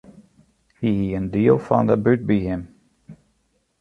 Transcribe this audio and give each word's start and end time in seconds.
Hy 0.79 0.89
hie 0.99 1.15
in 1.19 1.25
diel 1.33 1.59
fan 1.67 1.85
de 1.89 1.95
bút 2.05 2.21
by 2.27 2.39
him. 2.47 2.61